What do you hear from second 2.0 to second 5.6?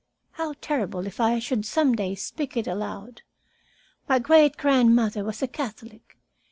speak it aloud. My great grandmother was a